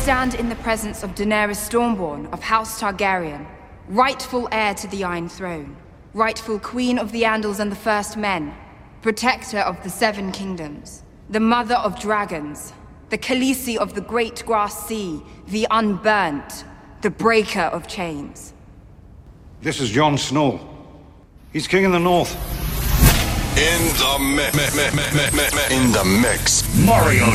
[0.00, 3.46] stand in the presence of Daenerys Stormborn of House Targaryen,
[3.86, 5.76] rightful heir to the Iron Throne,
[6.14, 8.54] rightful Queen of the Andals and the First Men,
[9.02, 12.72] protector of the Seven Kingdoms, the Mother of Dragons,
[13.10, 16.64] the Khaleesi of the Great Grass Sea, the Unburnt,
[17.02, 18.54] the Breaker of Chains.
[19.60, 20.66] This is Jon Snow.
[21.52, 22.32] He's king in the north.
[23.58, 25.70] In the mix.
[25.70, 26.64] In the mix.
[26.86, 27.26] Mario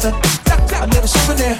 [0.00, 0.76] gangster.
[0.76, 1.59] I live a souvenir.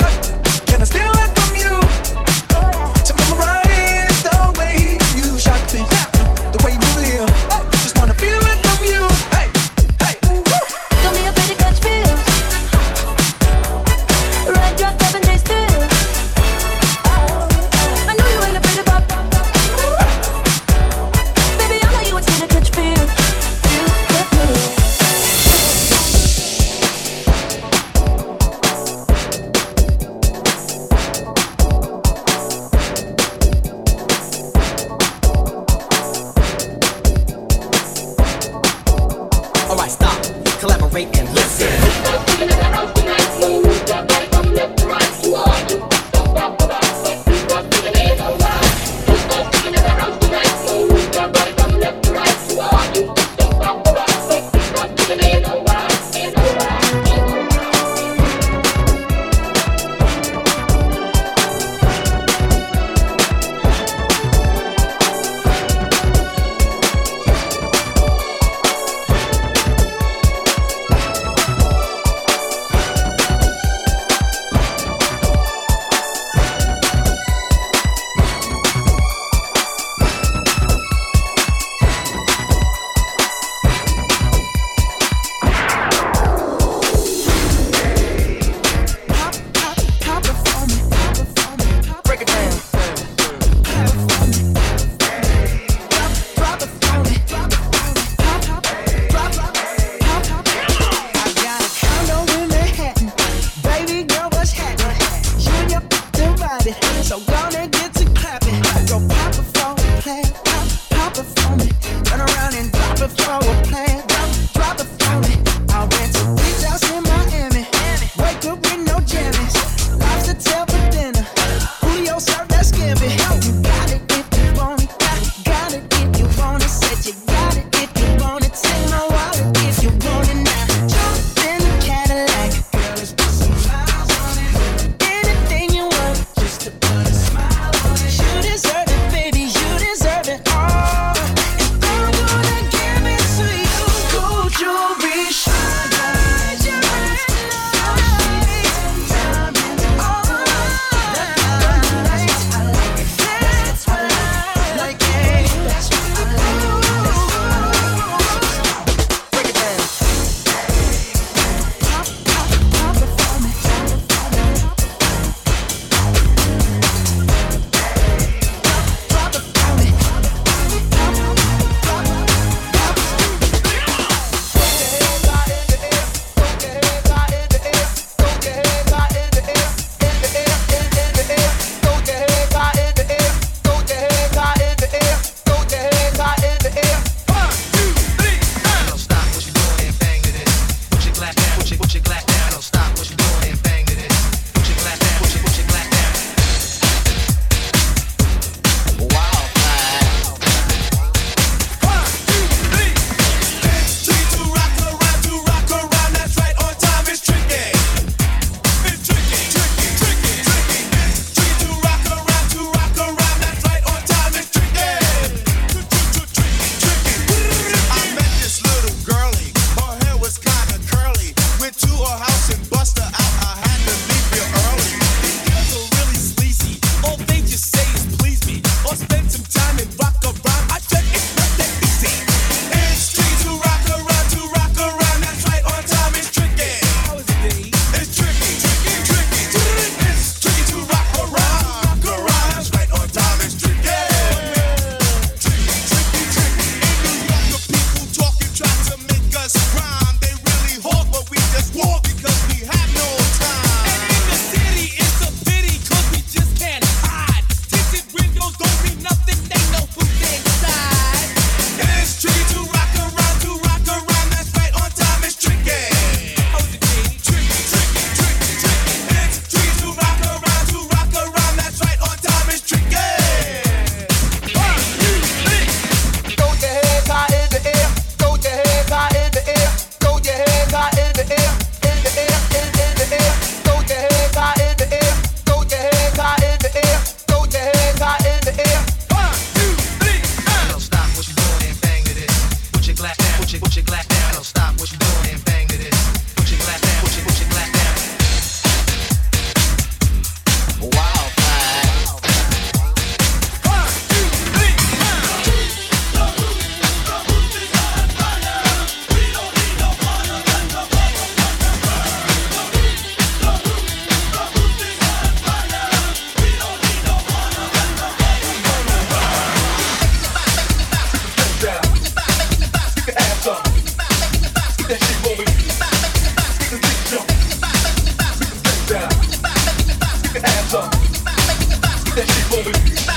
[332.21, 332.51] Kaz.
[332.51, 333.10] Vacation.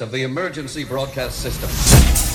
[0.00, 2.31] Of the emergency broadcast system.